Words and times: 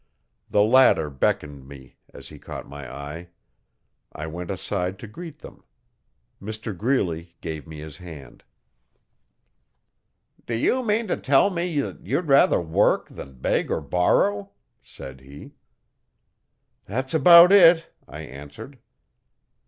The 0.49 0.63
latter 0.63 1.11
beckoned 1.11 1.67
me 1.67 1.97
as 2.11 2.29
he 2.29 2.39
caught 2.39 2.67
my 2.67 2.91
eye. 2.91 3.29
I 4.11 4.25
went 4.25 4.49
aside 4.49 4.97
to 4.97 5.07
greet 5.07 5.37
them. 5.37 5.63
Mr 6.41 6.75
Greeley 6.75 7.35
gave 7.39 7.67
me 7.67 7.81
his 7.81 7.97
hand. 7.97 8.43
'Do 10.47 10.55
you 10.55 10.83
mean 10.83 11.07
to 11.07 11.17
tell 11.17 11.51
me 11.51 11.79
that 11.81 12.03
you'd 12.03 12.27
rather 12.29 12.59
work 12.59 13.09
than 13.09 13.35
beg 13.35 13.69
or 13.69 13.79
borrow?' 13.79 14.49
said 14.81 15.21
he. 15.21 15.53
'That's 16.85 17.13
about 17.13 17.51
it,' 17.51 17.87
I 18.07 18.21
answered. 18.21 18.79